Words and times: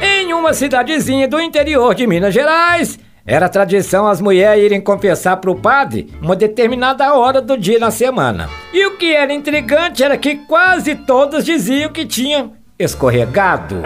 Em 0.00 0.32
uma 0.32 0.54
cidadezinha 0.54 1.28
do 1.28 1.38
interior 1.38 1.94
de 1.94 2.06
Minas 2.06 2.32
Gerais, 2.32 2.98
era 3.26 3.48
tradição 3.48 4.06
as 4.06 4.20
mulheres 4.20 4.64
irem 4.64 4.80
confessar 4.80 5.36
para 5.38 5.50
o 5.50 5.60
padre 5.60 6.10
uma 6.22 6.34
determinada 6.34 7.12
hora 7.14 7.40
do 7.40 7.56
dia 7.56 7.78
na 7.78 7.90
semana. 7.90 8.48
E 8.72 8.86
o 8.86 8.96
que 8.96 9.14
era 9.14 9.32
intrigante 9.32 10.02
era 10.02 10.16
que 10.16 10.36
quase 10.46 10.94
todas 10.94 11.44
diziam 11.44 11.92
que 11.92 12.06
tinham 12.06 12.52
escorregado. 12.78 13.82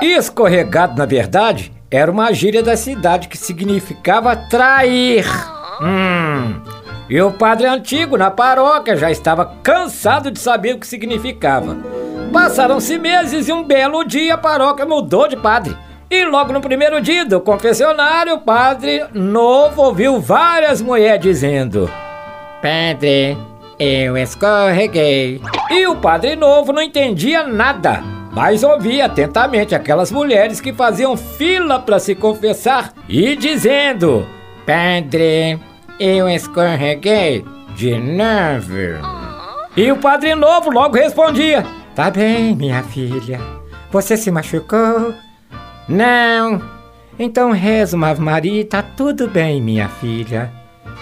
E 0.00 0.12
escorregado, 0.12 0.98
na 0.98 1.06
verdade, 1.06 1.72
era 1.90 2.10
uma 2.10 2.32
gíria 2.32 2.62
da 2.62 2.76
cidade 2.76 3.28
que 3.28 3.38
significava 3.38 4.34
trair. 4.34 5.24
Hum. 5.80 6.60
E 7.08 7.20
o 7.20 7.30
padre 7.30 7.66
antigo 7.66 8.16
na 8.16 8.30
paróquia 8.30 8.96
já 8.96 9.10
estava 9.10 9.44
cansado 9.62 10.30
de 10.30 10.38
saber 10.38 10.74
o 10.74 10.78
que 10.78 10.86
significava. 10.86 11.76
Passaram-se 12.32 12.98
meses 12.98 13.46
e 13.46 13.52
um 13.52 13.62
belo 13.62 14.02
dia 14.04 14.34
a 14.34 14.38
paróquia 14.38 14.86
mudou 14.86 15.28
de 15.28 15.36
padre. 15.36 15.76
E 16.10 16.24
logo 16.24 16.52
no 16.52 16.62
primeiro 16.62 17.00
dia 17.00 17.26
do 17.26 17.40
confessionário, 17.40 18.34
o 18.34 18.40
padre 18.40 19.04
novo 19.12 19.82
ouviu 19.82 20.18
várias 20.18 20.80
mulheres 20.80 21.20
dizendo: 21.20 21.90
Padre, 22.62 23.36
eu 23.78 24.16
escorreguei. 24.16 25.42
E 25.70 25.86
o 25.86 25.96
padre 25.96 26.34
novo 26.34 26.72
não 26.72 26.80
entendia 26.80 27.46
nada, 27.46 28.02
mas 28.32 28.62
ouvia 28.62 29.06
atentamente 29.06 29.74
aquelas 29.74 30.10
mulheres 30.10 30.60
que 30.60 30.72
faziam 30.72 31.16
fila 31.16 31.78
para 31.78 31.98
se 31.98 32.14
confessar 32.14 32.92
e 33.08 33.36
dizendo: 33.36 34.26
Padre, 34.66 35.60
eu 36.00 36.28
escorreguei 36.28 37.44
de 37.76 37.98
novo. 37.98 39.22
E 39.76 39.90
o 39.90 39.96
padre 39.96 40.34
novo 40.34 40.70
logo 40.70 40.96
respondia: 40.96 41.64
Tá 41.94 42.10
bem, 42.10 42.56
minha 42.56 42.82
filha. 42.82 43.38
Você 43.90 44.16
se 44.16 44.30
machucou? 44.30 45.14
Não. 45.86 46.62
Então 47.18 47.52
reza 47.52 47.96
uma 47.96 48.14
Maria 48.14 48.62
e 48.62 48.64
tá 48.64 48.82
tudo 48.82 49.28
bem, 49.28 49.60
minha 49.60 49.88
filha. 49.88 50.50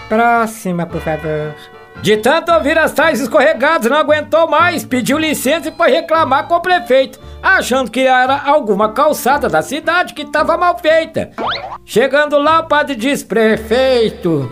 Próxima, 0.09 0.85
por 0.85 0.99
favor. 1.01 1.55
De 2.01 2.17
tanto 2.17 2.51
ouvir 2.51 2.77
as 2.77 2.91
tais 2.91 3.21
escorregadas, 3.21 3.89
não 3.89 3.97
aguentou 3.97 4.49
mais, 4.49 4.83
pediu 4.83 5.17
licença 5.17 5.71
para 5.71 5.91
reclamar 5.91 6.47
com 6.47 6.55
o 6.55 6.59
prefeito, 6.59 7.19
achando 7.41 7.91
que 7.91 8.01
era 8.01 8.41
alguma 8.43 8.91
calçada 8.91 9.47
da 9.47 9.61
cidade 9.61 10.13
que 10.13 10.23
estava 10.23 10.57
mal 10.57 10.77
feita. 10.77 11.31
Chegando 11.85 12.37
lá, 12.39 12.61
o 12.61 12.67
padre 12.67 12.95
diz: 12.95 13.23
Prefeito, 13.23 14.51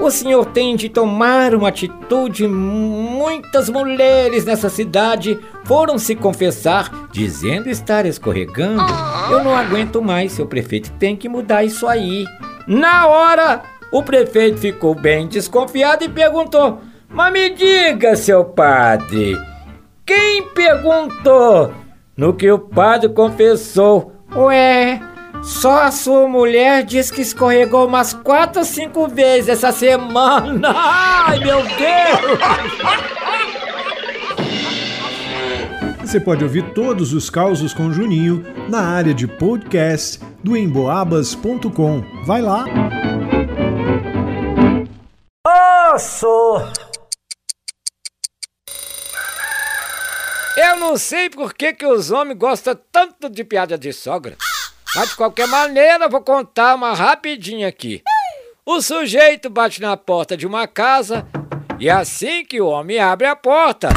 o 0.00 0.10
senhor 0.10 0.46
tem 0.46 0.74
de 0.74 0.88
tomar 0.88 1.54
uma 1.54 1.68
atitude. 1.68 2.48
Muitas 2.48 3.68
mulheres 3.68 4.44
nessa 4.44 4.68
cidade 4.68 5.38
foram 5.64 5.98
se 5.98 6.14
confessar, 6.16 7.08
dizendo 7.12 7.68
estar 7.68 8.06
escorregando. 8.06 8.82
Eu 9.30 9.44
não 9.44 9.54
aguento 9.54 10.00
mais, 10.00 10.32
seu 10.32 10.46
prefeito. 10.46 10.90
Tem 10.92 11.14
que 11.14 11.28
mudar 11.28 11.64
isso 11.64 11.86
aí. 11.86 12.24
Na 12.66 13.06
hora, 13.06 13.62
o 13.92 14.02
prefeito 14.02 14.58
ficou 14.58 14.94
bem 14.94 15.28
desconfiado 15.28 16.04
e 16.04 16.08
perguntou: 16.08 16.80
Mas 17.08 17.32
me 17.32 17.50
diga, 17.50 18.16
seu 18.16 18.44
padre, 18.44 19.36
quem 20.06 20.42
perguntou? 20.54 21.72
No 22.16 22.32
que 22.34 22.50
o 22.50 22.58
padre 22.58 23.10
confessou: 23.10 24.12
Ué, 24.34 25.00
só 25.42 25.82
a 25.84 25.90
sua 25.90 26.28
mulher 26.28 26.84
diz 26.84 27.10
que 27.10 27.22
escorregou 27.22 27.86
umas 27.86 28.12
quatro 28.12 28.60
ou 28.60 28.64
cinco 28.64 29.08
vezes 29.08 29.48
essa 29.48 29.72
semana. 29.72 30.72
Ai, 30.74 31.38
meu 31.38 31.62
Deus! 31.62 32.40
Você 36.00 36.18
pode 36.18 36.42
ouvir 36.42 36.74
todos 36.74 37.12
os 37.12 37.30
causos 37.30 37.72
com 37.72 37.92
Juninho 37.92 38.44
na 38.68 38.80
área 38.80 39.14
de 39.14 39.28
podcast 39.28 40.18
do 40.42 40.56
emboabas.com. 40.56 42.02
Vai 42.24 42.42
lá! 42.42 42.64
Osso! 45.94 46.64
Eu 50.56 50.76
não 50.78 50.96
sei 50.96 51.30
por 51.30 51.54
que, 51.54 51.72
que 51.72 51.86
os 51.86 52.10
homens 52.10 52.36
gostam 52.36 52.76
tanto 52.90 53.30
de 53.30 53.44
piada 53.44 53.78
de 53.78 53.92
sogra. 53.92 54.36
Mas 54.94 55.10
de 55.10 55.16
qualquer 55.16 55.46
maneira, 55.46 56.08
vou 56.08 56.20
contar 56.20 56.74
uma 56.74 56.92
rapidinha 56.94 57.68
aqui. 57.68 58.02
O 58.66 58.80
sujeito 58.82 59.48
bate 59.48 59.80
na 59.80 59.96
porta 59.96 60.36
de 60.36 60.46
uma 60.46 60.66
casa 60.66 61.26
e 61.78 61.88
assim 61.88 62.44
que 62.44 62.60
o 62.60 62.66
homem 62.66 62.98
abre 62.98 63.26
a 63.26 63.34
porta, 63.34 63.88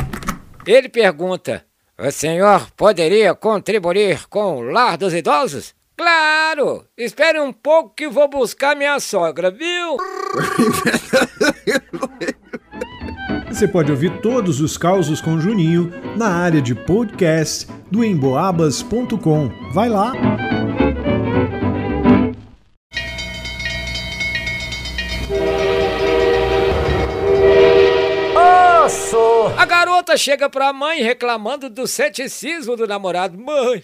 ele 0.66 0.88
pergunta: 0.88 1.66
O 1.98 2.10
senhor 2.12 2.72
poderia 2.78 3.36
contribuir 3.36 4.26
com 4.30 4.58
o 4.58 4.62
lar 4.62 4.98
dos 4.98 5.14
idosos? 5.14 5.76
Claro! 5.98 6.86
Espere 6.98 7.40
um 7.40 7.54
pouco 7.54 7.94
que 7.96 8.08
vou 8.08 8.28
buscar 8.30 8.76
minha 8.76 9.00
sogra, 9.00 9.52
viu? 9.52 9.98
Você 13.50 13.68
pode 13.68 13.92
ouvir 13.92 14.20
todos 14.22 14.60
os 14.60 14.78
causos 14.78 15.22
com 15.22 15.40
Juninho 15.40 15.92
na 16.18 16.30
área 16.30 16.62
de 16.62 16.74
podcast 16.74 17.68
do 17.92 18.04
emboabas.com. 18.04 19.52
Vai 19.72 19.90
lá! 19.90 20.53
A 29.64 29.66
garota 29.66 30.18
chega 30.18 30.50
pra 30.50 30.74
mãe 30.74 31.02
reclamando 31.02 31.70
do 31.70 31.88
ceticismo 31.88 32.76
do 32.76 32.86
namorado. 32.86 33.38
Mãe, 33.38 33.82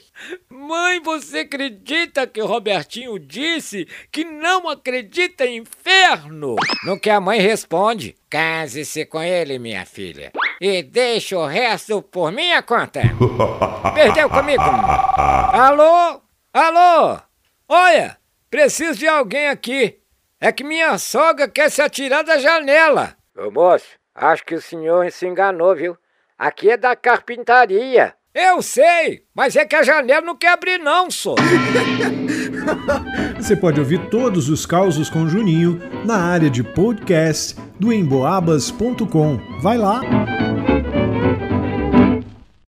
mãe, 0.50 1.00
você 1.00 1.40
acredita 1.40 2.28
que 2.28 2.42
o 2.42 2.46
Robertinho 2.46 3.18
disse 3.18 3.88
que 4.12 4.26
não 4.26 4.68
acredita 4.68 5.46
em 5.46 5.60
inferno? 5.60 6.58
No 6.84 7.00
que 7.00 7.10
a 7.10 7.22
mãe 7.22 7.40
responde: 7.40 8.14
Case-se 8.30 9.06
com 9.06 9.24
ele, 9.24 9.58
minha 9.58 9.86
filha, 9.86 10.34
e 10.60 10.84
deixe 10.84 11.34
o 11.34 11.46
resto 11.46 12.02
por 12.02 12.30
minha 12.30 12.62
conta. 12.62 13.00
Perdeu 13.96 14.30
comigo? 14.30 14.62
Alô? 14.62 16.20
Alô? 16.52 17.20
Olha, 17.70 18.18
preciso 18.52 19.00
de 19.00 19.08
alguém 19.08 19.48
aqui. 19.48 19.98
É 20.42 20.52
que 20.52 20.62
minha 20.62 20.98
sogra 20.98 21.48
quer 21.48 21.72
se 21.72 21.82
atirar 21.82 22.26
da 22.26 22.38
janela. 22.38 23.16
Ô 23.34 23.50
moço, 23.50 23.99
Acho 24.20 24.44
que 24.44 24.54
o 24.54 24.62
senhor 24.62 25.10
se 25.12 25.26
enganou, 25.26 25.74
viu? 25.74 25.98
Aqui 26.38 26.70
é 26.70 26.78
da 26.78 26.94
carpintaria. 26.94 28.14
Eu 28.36 28.62
sei, 28.62 29.24
mas 29.34 29.56
é 29.56 29.64
que 29.66 29.76
a 29.76 29.82
janela 29.82 30.22
não 30.22 30.36
quer 30.36 30.52
abrir 30.52 30.78
não, 30.78 31.10
só. 31.10 31.36
Você 33.38 33.56
pode 33.56 33.80
ouvir 33.80 34.10
todos 34.10 34.50
os 34.50 34.66
causos 34.66 35.10
com 35.10 35.28
Juninho 35.28 35.80
na 36.06 36.18
área 36.18 36.50
de 36.50 36.62
podcast 36.64 37.56
do 37.80 37.94
emboabas.com. 37.94 39.40
Vai 39.62 39.78
lá! 39.78 40.02